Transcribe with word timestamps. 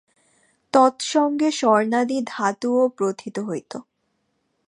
তৎসঙ্গে 0.73 1.49
স্বর্ণাদি 1.51 2.17
ধাতুও 2.27 2.83
প্রোথিত 2.89 3.35
হইত। 3.39 3.73